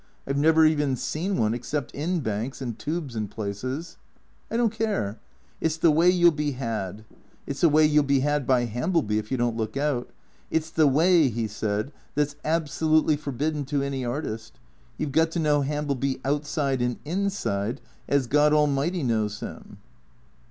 [0.25, 3.97] I 've never even seen one except in banks and tubes and places.""
[4.49, 5.19] I don't care.
[5.59, 7.05] It 's the way you '11 be had.
[7.45, 10.09] It 's the way you '11 be had by Hambleby if you don't look out.
[10.49, 14.59] It 's the way," he said," that 's absolutely forbidden to any artist.
[14.97, 17.79] You 've got to know Hambleby outside and inside,
[18.09, 19.77] as God Al mighty knows him."